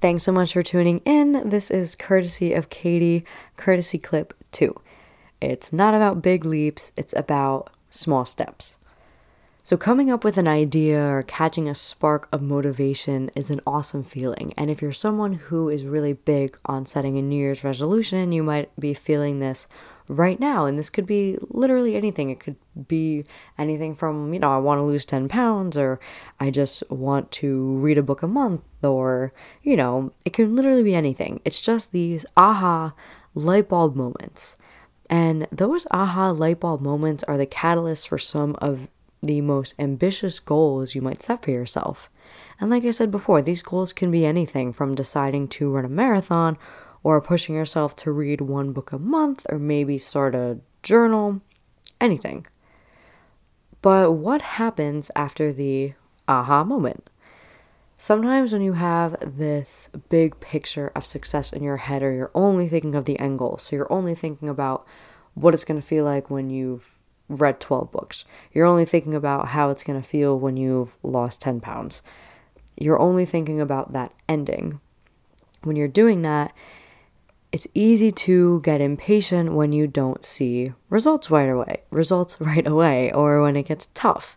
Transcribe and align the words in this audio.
Thanks 0.00 0.22
so 0.22 0.30
much 0.30 0.52
for 0.52 0.62
tuning 0.62 1.00
in. 1.04 1.48
This 1.48 1.72
is 1.72 1.96
courtesy 1.96 2.52
of 2.52 2.70
Katie, 2.70 3.24
courtesy 3.56 3.98
clip 3.98 4.32
2. 4.52 4.72
It's 5.40 5.72
not 5.72 5.92
about 5.92 6.22
big 6.22 6.44
leaps, 6.44 6.92
it's 6.96 7.12
about 7.16 7.70
small 7.90 8.24
steps. 8.24 8.78
So, 9.64 9.76
coming 9.76 10.08
up 10.08 10.22
with 10.22 10.38
an 10.38 10.46
idea 10.46 11.02
or 11.02 11.24
catching 11.24 11.68
a 11.68 11.74
spark 11.74 12.28
of 12.30 12.40
motivation 12.40 13.32
is 13.34 13.50
an 13.50 13.58
awesome 13.66 14.04
feeling. 14.04 14.54
And 14.56 14.70
if 14.70 14.80
you're 14.80 14.92
someone 14.92 15.32
who 15.32 15.68
is 15.68 15.84
really 15.84 16.12
big 16.12 16.56
on 16.64 16.86
setting 16.86 17.18
a 17.18 17.22
New 17.22 17.34
Year's 17.34 17.64
resolution, 17.64 18.30
you 18.30 18.44
might 18.44 18.70
be 18.78 18.94
feeling 18.94 19.40
this 19.40 19.66
right 20.08 20.40
now. 20.40 20.66
And 20.66 20.78
this 20.78 20.90
could 20.90 21.06
be 21.06 21.38
literally 21.48 21.96
anything. 21.96 22.30
It 22.30 22.40
could 22.40 22.56
be 22.86 23.24
anything 23.56 23.94
from, 23.94 24.32
you 24.32 24.40
know, 24.40 24.52
I 24.52 24.58
want 24.58 24.78
to 24.78 24.84
lose 24.84 25.04
10 25.04 25.28
pounds, 25.28 25.76
or 25.76 26.00
I 26.40 26.50
just 26.50 26.82
want 26.90 27.30
to 27.32 27.76
read 27.76 27.98
a 27.98 28.02
book 28.02 28.22
a 28.22 28.26
month, 28.26 28.62
or, 28.82 29.32
you 29.62 29.76
know, 29.76 30.12
it 30.24 30.32
can 30.32 30.56
literally 30.56 30.82
be 30.82 30.94
anything. 30.94 31.40
It's 31.44 31.60
just 31.60 31.92
these 31.92 32.24
aha 32.36 32.94
light 33.34 33.68
bulb 33.68 33.94
moments. 33.94 34.56
And 35.10 35.46
those 35.50 35.86
aha 35.90 36.30
light 36.30 36.60
bulb 36.60 36.80
moments 36.80 37.24
are 37.24 37.38
the 37.38 37.46
catalyst 37.46 38.08
for 38.08 38.18
some 38.18 38.56
of 38.56 38.88
the 39.22 39.40
most 39.40 39.74
ambitious 39.78 40.38
goals 40.38 40.94
you 40.94 41.02
might 41.02 41.22
set 41.22 41.42
for 41.42 41.50
yourself. 41.50 42.10
And 42.60 42.70
like 42.70 42.84
I 42.84 42.90
said 42.90 43.10
before, 43.10 43.40
these 43.40 43.62
goals 43.62 43.92
can 43.92 44.10
be 44.10 44.26
anything 44.26 44.72
from 44.72 44.94
deciding 44.94 45.48
to 45.48 45.70
run 45.70 45.84
a 45.84 45.88
marathon 45.88 46.58
or 47.02 47.20
pushing 47.20 47.54
yourself 47.54 47.94
to 47.96 48.12
read 48.12 48.40
one 48.40 48.72
book 48.72 48.92
a 48.92 48.98
month 48.98 49.46
or 49.48 49.58
maybe 49.58 49.98
start 49.98 50.34
a 50.34 50.58
journal, 50.82 51.40
anything. 52.00 52.46
But 53.82 54.12
what 54.12 54.42
happens 54.42 55.10
after 55.14 55.52
the 55.52 55.94
aha 56.26 56.64
moment? 56.64 57.08
Sometimes 57.96 58.52
when 58.52 58.62
you 58.62 58.74
have 58.74 59.16
this 59.20 59.88
big 60.08 60.38
picture 60.38 60.92
of 60.94 61.04
success 61.04 61.52
in 61.52 61.64
your 61.64 61.78
head, 61.78 62.02
or 62.02 62.12
you're 62.12 62.30
only 62.34 62.68
thinking 62.68 62.94
of 62.94 63.06
the 63.06 63.18
end 63.18 63.38
goal, 63.38 63.58
so 63.58 63.74
you're 63.74 63.92
only 63.92 64.14
thinking 64.14 64.48
about 64.48 64.86
what 65.34 65.52
it's 65.52 65.64
going 65.64 65.80
to 65.80 65.86
feel 65.86 66.04
like 66.04 66.30
when 66.30 66.48
you've 66.48 66.96
read 67.28 67.60
12 67.60 67.90
books. 67.90 68.24
You're 68.52 68.66
only 68.66 68.84
thinking 68.84 69.14
about 69.14 69.48
how 69.48 69.70
it's 69.70 69.82
going 69.82 70.00
to 70.00 70.08
feel 70.08 70.38
when 70.38 70.56
you've 70.56 70.96
lost 71.02 71.40
10 71.42 71.60
pounds. 71.60 72.02
You're 72.76 73.00
only 73.00 73.24
thinking 73.24 73.60
about 73.60 73.92
that 73.92 74.12
ending. 74.28 74.80
When 75.62 75.74
you're 75.74 75.88
doing 75.88 76.22
that, 76.22 76.52
it's 77.50 77.66
easy 77.74 78.12
to 78.12 78.60
get 78.60 78.80
impatient 78.80 79.54
when 79.54 79.72
you 79.72 79.86
don't 79.86 80.24
see 80.24 80.72
results 80.90 81.30
right 81.30 81.48
away, 81.48 81.82
results 81.90 82.36
right 82.40 82.66
away, 82.66 83.12
or 83.12 83.42
when 83.42 83.56
it 83.56 83.68
gets 83.68 83.88
tough. 83.94 84.36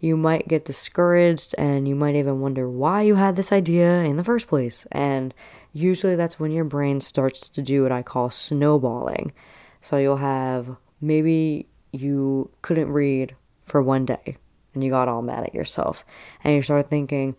You 0.00 0.16
might 0.16 0.48
get 0.48 0.64
discouraged 0.64 1.54
and 1.58 1.88
you 1.88 1.96
might 1.96 2.14
even 2.14 2.40
wonder 2.40 2.68
why 2.68 3.02
you 3.02 3.16
had 3.16 3.34
this 3.34 3.50
idea 3.52 4.00
in 4.00 4.16
the 4.16 4.24
first 4.24 4.46
place. 4.46 4.86
And 4.92 5.34
usually 5.72 6.14
that's 6.14 6.38
when 6.38 6.52
your 6.52 6.64
brain 6.64 7.00
starts 7.00 7.48
to 7.48 7.62
do 7.62 7.82
what 7.82 7.90
I 7.92 8.02
call 8.02 8.30
snowballing. 8.30 9.32
So 9.80 9.96
you'll 9.96 10.18
have 10.18 10.76
maybe 11.00 11.66
you 11.92 12.50
couldn't 12.62 12.92
read 12.92 13.34
for 13.64 13.82
one 13.82 14.04
day 14.04 14.36
and 14.72 14.84
you 14.84 14.90
got 14.90 15.08
all 15.08 15.22
mad 15.22 15.44
at 15.44 15.54
yourself 15.54 16.04
and 16.44 16.54
you 16.54 16.62
start 16.62 16.88
thinking, 16.88 17.34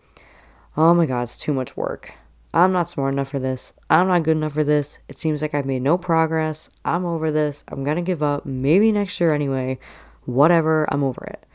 oh 0.76 0.94
my 0.94 1.06
god, 1.06 1.24
it's 1.24 1.38
too 1.38 1.54
much 1.54 1.78
work. 1.78 2.14
I'm 2.54 2.72
not 2.72 2.90
smart 2.90 3.14
enough 3.14 3.30
for 3.30 3.40
this. 3.40 3.74
I'm 3.90 4.08
not 4.08 4.24
good 4.24 4.38
enough 4.38 4.54
for 4.54 4.64
this. 4.64 4.98
It 5.08 5.20
seems 5.20 5.42
like 5.42 5.54
I've 5.54 5.66
made 5.66 5.84
no 5.84 5.98
progress. 5.98 6.70
I'm 6.84 7.06
over 7.06 7.32
this. 7.32 7.64
I'm 7.68 7.84
gonna 7.84 8.02
give 8.02 8.24
up. 8.24 8.46
Maybe 8.46 8.92
next 8.92 9.20
year 9.20 9.34
anyway. 9.34 9.78
Whatever, 10.26 10.92
I'm 10.92 11.04
over 11.04 11.24
it. 11.26 11.46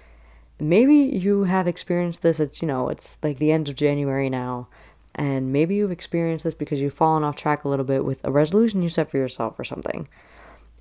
Maybe 0.60 0.94
you 0.94 1.44
have 1.44 1.66
experienced 1.66 2.22
this. 2.22 2.38
It's, 2.38 2.62
you 2.62 2.68
know, 2.68 2.88
it's 2.88 3.18
like 3.22 3.38
the 3.38 3.50
end 3.50 3.68
of 3.68 3.74
January 3.74 4.30
now. 4.30 4.68
And 5.16 5.52
maybe 5.52 5.74
you've 5.74 5.90
experienced 5.90 6.44
this 6.44 6.54
because 6.54 6.80
you've 6.80 6.94
fallen 6.94 7.24
off 7.24 7.36
track 7.36 7.64
a 7.64 7.68
little 7.68 7.84
bit 7.84 8.04
with 8.04 8.24
a 8.24 8.32
resolution 8.32 8.82
you 8.82 8.88
set 8.88 9.10
for 9.10 9.18
yourself 9.18 9.58
or 9.58 9.64
something. 9.64 10.08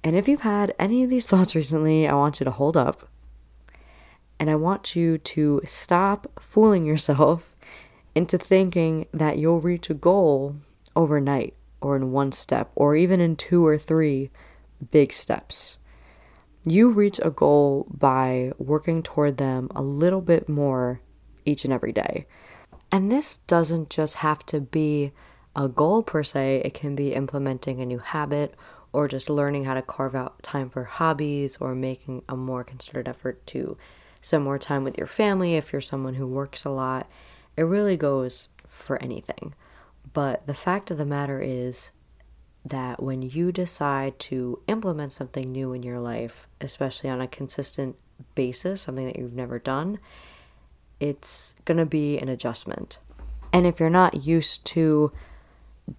And 0.04 0.16
if 0.16 0.28
you've 0.28 0.42
had 0.42 0.76
any 0.78 1.04
of 1.04 1.10
these 1.10 1.26
thoughts 1.28 1.56
recently, 1.56 2.08
I 2.08 2.14
want 2.14 2.40
you 2.40 2.44
to 2.46 2.52
hold 2.52 2.78
up. 2.78 3.08
And 4.40 4.50
I 4.50 4.56
want 4.56 4.96
you 4.96 5.18
to 5.18 5.62
stop 5.64 6.28
fooling 6.40 6.86
yourself 6.86 7.53
into 8.16 8.38
thinking 8.38 9.08
that 9.12 9.38
you'll 9.38 9.62
reach 9.62 9.90
a 9.90 9.96
goal 9.96 10.56
overnight 10.96 11.56
or 11.82 11.96
in 11.96 12.12
one 12.12 12.32
step 12.32 12.72
or 12.76 12.96
even 12.96 13.20
in 13.20 13.36
two 13.36 13.66
or 13.66 13.78
three 13.78 14.30
big 14.92 15.12
steps. 15.14 15.78
You 16.66 16.92
reach 16.92 17.20
a 17.22 17.30
goal 17.30 17.88
by 17.90 18.54
working 18.58 19.04
toward 19.04 19.38
them 19.38 19.70
a 19.76 19.82
little 19.82 20.22
bit 20.22 20.48
more 20.48 21.02
each 21.46 21.66
and 21.66 21.74
every 21.74 21.92
day. 21.92 22.26
And 22.92 23.12
this 23.12 23.38
doesn't 23.48 23.90
just 23.90 24.16
have 24.16 24.46
to 24.48 24.62
be 24.62 25.12
a 25.56 25.68
goal 25.68 26.04
per 26.04 26.24
se, 26.24 26.62
it 26.66 26.74
can 26.74 26.96
be 26.96 27.14
implementing 27.14 27.80
a 27.80 27.86
new 27.86 28.00
habit 28.00 28.56
or 28.92 29.08
just 29.08 29.30
learning 29.30 29.66
how 29.66 29.74
to 29.74 29.82
carve 29.82 30.16
out 30.16 30.42
time 30.42 30.70
for 30.70 30.84
hobbies 30.84 31.58
or 31.58 31.76
making 31.76 32.24
a 32.30 32.36
more 32.36 32.64
concerted 32.64 33.08
effort 33.08 33.46
to 33.48 33.78
spend 34.22 34.44
more 34.44 34.58
time 34.58 34.84
with 34.84 34.98
your 34.98 35.08
family 35.08 35.56
if 35.56 35.74
you're 35.74 35.82
someone 35.82 36.14
who 36.14 36.28
works 36.28 36.64
a 36.64 36.70
lot. 36.70 37.10
It 37.56 37.64
really 37.64 37.98
goes 37.98 38.50
for 38.68 39.02
anything. 39.02 39.54
But 40.14 40.46
the 40.48 40.54
fact 40.54 40.92
of 40.92 40.98
the 40.98 41.06
matter 41.06 41.40
is 41.40 41.92
that 42.66 43.02
when 43.02 43.22
you 43.22 43.52
decide 43.52 44.18
to 44.20 44.62
implement 44.68 45.14
something 45.14 45.52
new 45.52 45.74
in 45.74 45.84
your 45.84 46.00
life, 46.00 46.48
especially 46.62 47.10
on 47.10 47.22
a 47.22 47.28
consistent 47.28 47.96
basis, 48.36 48.82
something 48.82 49.06
that 49.06 49.18
you've 49.18 49.34
never 49.34 49.60
done, 49.60 50.00
it's 51.00 51.54
going 51.66 51.78
to 51.78 51.86
be 51.86 52.18
an 52.18 52.30
adjustment. 52.30 53.00
And 53.52 53.68
if 53.68 53.80
you're 53.80 53.90
not 53.90 54.26
used 54.26 54.66
to 54.68 55.12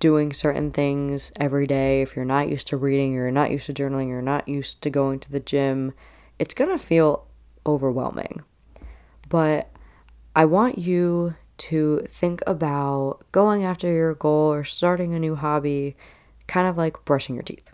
doing 0.00 0.32
certain 0.32 0.70
things 0.70 1.30
every 1.38 1.66
day, 1.66 2.00
if 2.00 2.16
you're 2.16 2.24
not 2.24 2.48
used 2.48 2.66
to 2.68 2.76
reading, 2.76 3.12
you're 3.12 3.30
not 3.30 3.50
used 3.50 3.66
to 3.66 3.74
journaling, 3.74 4.08
you're 4.08 4.22
not 4.22 4.48
used 4.48 4.80
to 4.82 4.90
going 4.90 5.20
to 5.20 5.30
the 5.30 5.40
gym, 5.40 5.92
it's 6.38 6.54
going 6.54 6.70
to 6.70 6.82
feel 6.82 7.26
overwhelming. 7.66 8.42
But 9.28 9.70
I 10.34 10.46
want 10.46 10.78
you 10.78 11.34
to 11.56 12.00
think 12.08 12.42
about 12.46 13.20
going 13.32 13.64
after 13.64 13.90
your 13.90 14.14
goal 14.14 14.52
or 14.52 14.64
starting 14.64 15.14
a 15.14 15.18
new 15.18 15.34
hobby, 15.36 15.96
kind 16.46 16.68
of 16.68 16.76
like 16.76 17.04
brushing 17.04 17.34
your 17.34 17.42
teeth. 17.42 17.70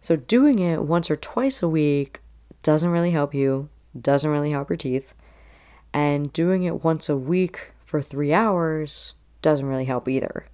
So, 0.00 0.16
doing 0.16 0.58
it 0.58 0.84
once 0.84 1.10
or 1.10 1.16
twice 1.16 1.62
a 1.62 1.68
week 1.68 2.20
doesn't 2.62 2.90
really 2.90 3.10
help 3.10 3.34
you, 3.34 3.68
doesn't 3.98 4.30
really 4.30 4.50
help 4.50 4.70
your 4.70 4.76
teeth. 4.76 5.14
And 5.92 6.32
doing 6.32 6.64
it 6.64 6.84
once 6.84 7.08
a 7.08 7.16
week 7.16 7.72
for 7.84 8.02
three 8.02 8.32
hours 8.32 9.14
doesn't 9.42 9.66
really 9.66 9.86
help 9.86 10.08
either. 10.08 10.46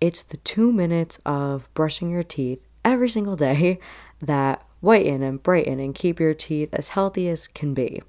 It's 0.00 0.22
the 0.22 0.38
two 0.38 0.72
minutes 0.72 1.18
of 1.26 1.72
brushing 1.74 2.10
your 2.10 2.22
teeth 2.22 2.64
every 2.84 3.08
single 3.08 3.36
day 3.36 3.78
that 4.20 4.64
whiten 4.80 5.22
and 5.22 5.42
brighten 5.42 5.78
and 5.78 5.94
keep 5.94 6.20
your 6.20 6.34
teeth 6.34 6.70
as 6.72 6.90
healthy 6.90 7.28
as 7.28 7.48
can 7.48 7.74
be. 7.74 8.02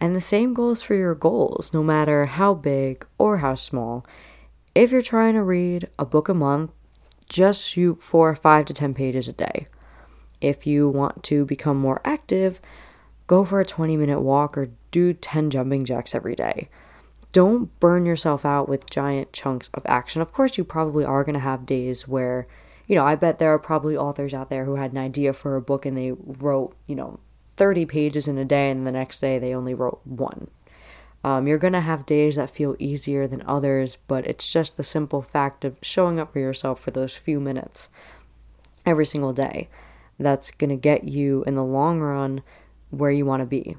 And 0.00 0.14
the 0.14 0.20
same 0.20 0.54
goes 0.54 0.82
for 0.82 0.94
your 0.94 1.14
goals, 1.14 1.72
no 1.72 1.82
matter 1.82 2.26
how 2.26 2.54
big 2.54 3.06
or 3.18 3.38
how 3.38 3.54
small. 3.54 4.04
If 4.74 4.92
you're 4.92 5.02
trying 5.02 5.34
to 5.34 5.42
read 5.42 5.88
a 5.98 6.04
book 6.04 6.28
a 6.28 6.34
month, 6.34 6.72
just 7.28 7.66
shoot 7.66 8.02
for 8.02 8.34
5 8.34 8.66
to 8.66 8.74
10 8.74 8.94
pages 8.94 9.28
a 9.28 9.32
day. 9.32 9.68
If 10.40 10.66
you 10.66 10.88
want 10.88 11.22
to 11.24 11.44
become 11.44 11.78
more 11.78 12.00
active, 12.04 12.60
go 13.26 13.44
for 13.44 13.60
a 13.60 13.64
20 13.64 13.96
minute 13.96 14.20
walk 14.20 14.56
or 14.56 14.70
do 14.90 15.14
10 15.14 15.50
jumping 15.50 15.84
jacks 15.84 16.14
every 16.14 16.34
day 16.34 16.68
don't 17.36 17.78
burn 17.80 18.06
yourself 18.06 18.46
out 18.46 18.66
with 18.66 18.88
giant 18.88 19.30
chunks 19.30 19.68
of 19.74 19.82
action. 19.84 20.22
Of 20.22 20.32
course, 20.32 20.56
you 20.56 20.64
probably 20.64 21.04
are 21.04 21.22
going 21.22 21.34
to 21.34 21.40
have 21.40 21.66
days 21.66 22.08
where, 22.08 22.46
you 22.86 22.96
know, 22.96 23.04
I 23.04 23.14
bet 23.14 23.38
there 23.38 23.52
are 23.52 23.58
probably 23.58 23.94
authors 23.94 24.32
out 24.32 24.48
there 24.48 24.64
who 24.64 24.76
had 24.76 24.92
an 24.92 24.96
idea 24.96 25.34
for 25.34 25.54
a 25.54 25.60
book 25.60 25.84
and 25.84 25.98
they 25.98 26.12
wrote, 26.12 26.74
you 26.86 26.94
know, 26.94 27.20
30 27.56 27.86
pages 27.86 28.28
in 28.28 28.38
a 28.38 28.44
day 28.44 28.70
and 28.70 28.86
the 28.86 28.92
next 28.92 29.20
day 29.20 29.38
they 29.38 29.54
only 29.54 29.74
wrote 29.74 30.00
one. 30.04 30.48
Um, 31.24 31.46
you're 31.48 31.58
going 31.58 31.72
to 31.72 31.80
have 31.80 32.06
days 32.06 32.36
that 32.36 32.50
feel 32.50 32.76
easier 32.78 33.26
than 33.26 33.42
others, 33.46 33.98
but 34.06 34.26
it's 34.26 34.50
just 34.52 34.76
the 34.76 34.84
simple 34.84 35.22
fact 35.22 35.64
of 35.64 35.76
showing 35.82 36.20
up 36.20 36.32
for 36.32 36.38
yourself 36.38 36.78
for 36.78 36.92
those 36.92 37.16
few 37.16 37.40
minutes 37.40 37.88
every 38.84 39.06
single 39.06 39.32
day 39.32 39.68
that's 40.18 40.50
going 40.52 40.70
to 40.70 40.76
get 40.76 41.04
you 41.04 41.42
in 41.44 41.56
the 41.56 41.64
long 41.64 42.00
run 42.00 42.42
where 42.90 43.10
you 43.10 43.26
want 43.26 43.40
to 43.40 43.46
be. 43.46 43.76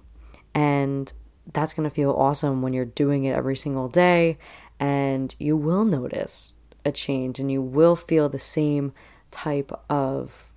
And 0.54 1.12
that's 1.54 1.74
going 1.74 1.90
to 1.90 1.96
feel 1.96 2.12
awesome 2.12 2.62
when 2.62 2.74
you're 2.74 2.86
doing 2.86 3.24
it 3.24 3.36
every 3.36 3.56
single 3.56 3.88
day 3.88 4.38
and 4.80 5.34
you 5.40 5.56
will 5.56 5.86
notice 5.86 6.54
a 6.84 6.92
change 6.92 7.40
and 7.40 7.52
you 7.52 7.62
will 7.62 7.96
feel 7.96 8.30
the 8.30 8.40
same 8.40 8.94
type 9.32 9.72
of 9.90 10.52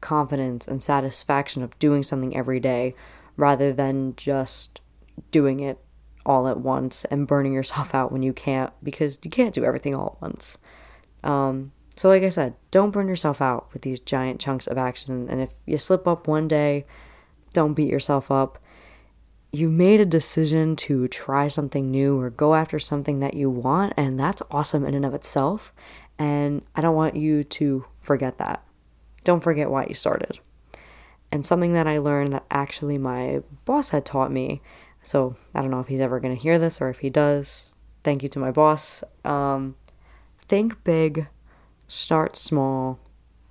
confidence 0.00 0.66
and 0.66 0.82
satisfaction 0.82 1.62
of 1.62 1.78
doing 1.78 2.02
something 2.02 2.36
every 2.36 2.60
day 2.60 2.94
rather 3.36 3.72
than 3.72 4.14
just 4.16 4.80
doing 5.30 5.60
it 5.60 5.78
all 6.26 6.48
at 6.48 6.60
once 6.60 7.04
and 7.06 7.26
burning 7.26 7.52
yourself 7.52 7.94
out 7.94 8.12
when 8.12 8.22
you 8.22 8.32
can't 8.32 8.72
because 8.82 9.18
you 9.22 9.30
can't 9.30 9.54
do 9.54 9.64
everything 9.64 9.94
all 9.94 10.16
at 10.16 10.22
once. 10.22 10.58
Um, 11.24 11.72
so, 11.96 12.08
like 12.08 12.22
I 12.22 12.28
said, 12.28 12.54
don't 12.70 12.92
burn 12.92 13.08
yourself 13.08 13.42
out 13.42 13.72
with 13.72 13.82
these 13.82 13.98
giant 13.98 14.40
chunks 14.40 14.68
of 14.68 14.78
action. 14.78 15.28
And 15.28 15.40
if 15.40 15.50
you 15.66 15.78
slip 15.78 16.06
up 16.06 16.28
one 16.28 16.46
day, 16.46 16.86
don't 17.52 17.74
beat 17.74 17.90
yourself 17.90 18.30
up 18.30 18.58
you 19.50 19.70
made 19.70 20.00
a 20.00 20.06
decision 20.06 20.76
to 20.76 21.08
try 21.08 21.48
something 21.48 21.90
new 21.90 22.20
or 22.20 22.30
go 22.30 22.54
after 22.54 22.78
something 22.78 23.20
that 23.20 23.34
you 23.34 23.48
want, 23.48 23.94
and 23.96 24.20
that's 24.20 24.42
awesome 24.50 24.84
in 24.84 24.94
and 24.94 25.06
of 25.06 25.14
itself. 25.14 25.72
And 26.18 26.62
I 26.74 26.80
don't 26.80 26.96
want 26.96 27.16
you 27.16 27.44
to 27.44 27.86
forget 28.00 28.38
that. 28.38 28.62
Don't 29.24 29.42
forget 29.42 29.70
why 29.70 29.86
you 29.86 29.94
started. 29.94 30.38
And 31.30 31.46
something 31.46 31.74
that 31.74 31.86
I 31.86 31.98
learned 31.98 32.32
that 32.32 32.46
actually 32.50 32.98
my 32.98 33.42
boss 33.64 33.90
had 33.90 34.04
taught 34.04 34.32
me. 34.32 34.62
So 35.02 35.36
I 35.54 35.60
don't 35.60 35.70
know 35.70 35.80
if 35.80 35.88
he's 35.88 36.00
ever 36.00 36.20
going 36.20 36.34
to 36.34 36.40
hear 36.40 36.58
this 36.58 36.80
or 36.80 36.88
if 36.88 37.00
he 37.00 37.10
does. 37.10 37.72
Thank 38.02 38.22
you 38.22 38.28
to 38.30 38.38
my 38.38 38.50
boss. 38.50 39.04
Um, 39.24 39.76
think 40.38 40.82
big, 40.84 41.28
start 41.86 42.36
small, 42.36 42.98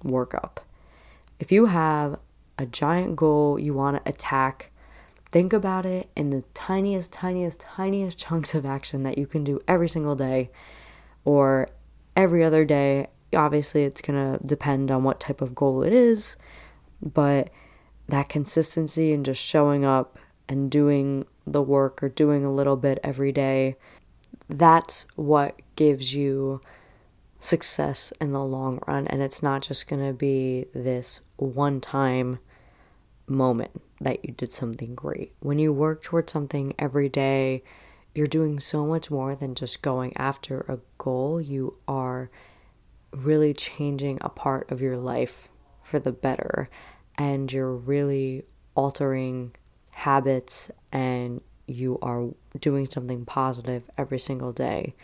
work 0.04 0.34
up. 0.34 0.66
If 1.40 1.52
you 1.52 1.68
have 1.68 2.18
a 2.58 2.66
giant 2.66 3.16
goal 3.16 3.60
you 3.60 3.74
want 3.74 4.04
to 4.04 4.10
attack, 4.10 4.72
think 5.31 5.54
about 5.54 5.86
it 5.86 6.10
in 6.16 6.31
the 6.31 6.42
tiniest, 6.54 7.12
tiniest, 7.12 7.60
tiniest 7.60 8.18
chunks 8.18 8.56
of 8.56 8.66
action 8.66 9.04
that 9.04 9.18
you 9.18 9.28
can 9.28 9.44
do 9.44 9.62
every 9.68 9.88
single 9.88 10.16
day 10.16 10.50
or 11.24 11.69
every 12.16 12.44
other 12.44 12.66
day. 12.66 13.08
Obviously, 13.35 13.83
it's 13.83 14.01
going 14.01 14.38
to 14.38 14.45
depend 14.45 14.91
on 14.91 15.03
what 15.03 15.19
type 15.19 15.41
of 15.41 15.56
goal 15.56 15.83
it 15.83 15.94
is, 15.94 16.38
but 17.01 17.50
that 18.07 18.29
consistency 18.29 19.12
and 19.13 19.25
just 19.25 19.41
showing 19.41 19.83
up 19.83 20.18
and 20.47 20.71
doing 20.71 21.25
the 21.45 21.62
work 21.62 22.01
or 22.01 22.09
doing 22.09 22.45
a 22.45 22.53
little 22.53 22.77
bit 22.77 23.00
every 23.03 23.31
day, 23.31 23.75
that's 24.50 25.06
what 25.15 25.62
gives 25.75 26.13
you 26.13 26.62
success 27.39 28.13
in 28.19 28.31
the 28.31 28.44
long 28.44 28.79
run. 28.88 29.07
And 29.07 29.21
it's 29.21 29.44
not 29.44 29.62
just 29.62 29.88
going 29.88 30.06
to 30.06 30.13
be 30.13 30.65
this 30.73 31.21
one 31.35 31.81
time 31.81 32.39
moment 33.27 33.81
that 34.00 34.23
you 34.23 34.33
did 34.33 34.51
something 34.51 34.95
great. 34.95 35.33
When 35.39 35.59
you 35.59 35.73
work 35.73 36.03
towards 36.03 36.31
something 36.31 36.73
every 36.80 37.09
day, 37.09 37.63
you're 38.15 38.27
doing 38.27 38.59
so 38.59 38.85
much 38.85 39.12
more 39.12 39.35
than 39.35 39.53
just 39.53 39.81
going 39.81 40.15
after 40.18 40.62
a 40.62 40.80
goal. 40.97 41.41
You 41.41 41.77
are 41.88 42.31
really 43.25 43.54
changing 43.54 44.19
a 44.22 44.30
part 44.30 44.72
of 44.72 44.81
your 44.81 44.98
life 44.98 45.50
for 45.84 46.00
the 46.00 46.12
better, 46.12 46.69
and 47.18 47.52
you're 47.52 47.74
really 47.74 48.44
altering 48.75 49.54
habits 49.92 50.69
and 50.92 51.42
you 51.66 51.98
are 52.02 52.30
doing 52.60 52.88
something 52.88 53.25
positive 53.25 53.90
every 53.98 54.19
single 54.19 54.52
day. 54.52 54.96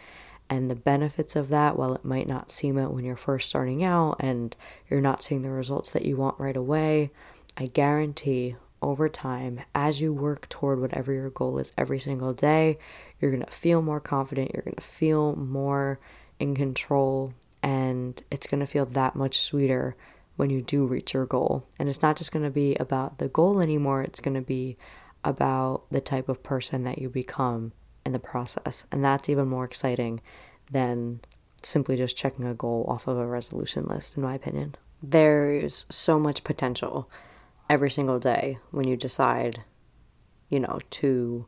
And 0.49 0.69
the 0.69 0.75
benefits 0.75 1.35
of 1.35 1.49
that, 1.49 1.77
while 1.77 1.95
it 1.95 2.05
might 2.05 2.27
not 2.27 2.51
seem 2.51 2.77
it 2.77 2.91
when 2.91 3.03
you're 3.03 3.15
first 3.15 3.49
starting 3.49 3.83
out 3.83 4.17
and 4.19 4.55
you're 4.89 5.01
not 5.01 5.23
seeing 5.23 5.41
the 5.41 5.49
results 5.49 5.89
that 5.91 6.05
you 6.05 6.15
want 6.15 6.39
right 6.39 6.55
away, 6.55 7.11
I 7.57 7.67
guarantee 7.67 8.55
over 8.81 9.07
time, 9.09 9.61
as 9.73 10.01
you 10.01 10.13
work 10.13 10.47
toward 10.49 10.79
whatever 10.79 11.13
your 11.13 11.29
goal 11.29 11.57
is 11.57 11.71
every 11.77 11.99
single 11.99 12.33
day, 12.33 12.77
you're 13.19 13.35
to 13.35 13.45
feel 13.47 13.81
more 13.81 14.01
confident, 14.01 14.51
you're 14.53 14.61
to 14.61 14.81
feel 14.81 15.35
more 15.35 15.99
in 16.39 16.53
control, 16.53 17.33
and 17.63 18.21
it's 18.29 18.45
going 18.45 18.59
to 18.59 18.67
feel 18.67 18.85
that 18.85 19.15
much 19.15 19.39
sweeter 19.39 19.95
when 20.35 20.49
you 20.49 20.61
do 20.61 20.85
reach 20.85 21.13
your 21.13 21.25
goal. 21.25 21.65
And 21.79 21.87
it's 21.87 22.01
not 22.01 22.17
just 22.17 22.31
going 22.31 22.43
to 22.43 22.51
be 22.51 22.75
about 22.75 23.17
the 23.17 23.29
goal 23.29 23.61
anymore, 23.61 24.03
it's 24.03 24.19
going 24.19 24.35
to 24.35 24.41
be 24.41 24.77
about 25.23 25.85
the 25.89 26.01
type 26.01 26.27
of 26.27 26.43
person 26.43 26.83
that 26.83 26.99
you 26.99 27.09
become 27.09 27.71
in 28.05 28.11
the 28.11 28.19
process. 28.19 28.83
And 28.91 29.03
that's 29.03 29.29
even 29.29 29.47
more 29.47 29.63
exciting 29.63 30.21
than 30.69 31.21
simply 31.61 31.95
just 31.95 32.17
checking 32.17 32.45
a 32.45 32.53
goal 32.53 32.85
off 32.89 33.07
of 33.07 33.17
a 33.17 33.25
resolution 33.25 33.85
list, 33.85 34.17
in 34.17 34.23
my 34.23 34.35
opinion. 34.35 34.75
There's 35.01 35.85
so 35.89 36.19
much 36.19 36.43
potential 36.43 37.09
every 37.69 37.89
single 37.89 38.19
day 38.19 38.59
when 38.71 38.87
you 38.87 38.97
decide, 38.97 39.63
you 40.49 40.59
know, 40.59 40.79
to 40.89 41.45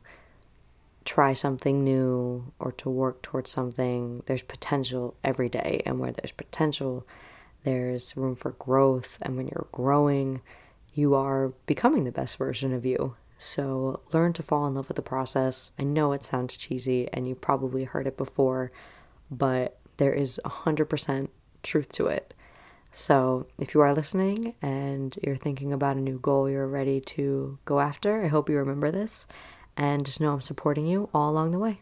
try 1.06 1.32
something 1.32 1.84
new 1.84 2.52
or 2.58 2.72
to 2.72 2.90
work 2.90 3.22
towards 3.22 3.50
something. 3.50 4.22
There's 4.26 4.42
potential 4.42 5.16
every 5.24 5.48
day. 5.48 5.82
And 5.86 5.98
where 5.98 6.12
there's 6.12 6.32
potential, 6.32 7.06
there's 7.62 8.16
room 8.16 8.36
for 8.36 8.50
growth. 8.50 9.16
And 9.22 9.36
when 9.36 9.46
you're 9.46 9.68
growing, 9.72 10.42
you 10.92 11.14
are 11.14 11.52
becoming 11.64 12.04
the 12.04 12.12
best 12.12 12.36
version 12.36 12.74
of 12.74 12.84
you. 12.84 13.14
So 13.38 14.02
learn 14.12 14.32
to 14.34 14.42
fall 14.42 14.66
in 14.66 14.74
love 14.74 14.88
with 14.88 14.96
the 14.96 15.02
process. 15.02 15.72
I 15.78 15.84
know 15.84 16.12
it 16.12 16.24
sounds 16.24 16.56
cheesy 16.56 17.08
and 17.12 17.26
you 17.26 17.34
probably 17.34 17.84
heard 17.84 18.06
it 18.06 18.16
before, 18.16 18.72
but 19.30 19.78
there 19.98 20.12
is 20.12 20.40
100% 20.44 21.28
truth 21.62 21.92
to 21.92 22.06
it. 22.06 22.34
So, 22.92 23.46
if 23.58 23.74
you 23.74 23.82
are 23.82 23.94
listening 23.94 24.54
and 24.62 25.18
you're 25.22 25.36
thinking 25.36 25.70
about 25.70 25.96
a 25.96 26.00
new 26.00 26.18
goal 26.18 26.48
you're 26.48 26.66
ready 26.66 26.98
to 27.02 27.58
go 27.66 27.80
after, 27.80 28.24
I 28.24 28.28
hope 28.28 28.48
you 28.48 28.56
remember 28.56 28.90
this 28.90 29.26
and 29.76 30.04
just 30.04 30.20
know 30.20 30.32
I'm 30.32 30.40
supporting 30.40 30.86
you 30.86 31.08
all 31.12 31.30
along 31.30 31.50
the 31.50 31.58
way. 31.58 31.80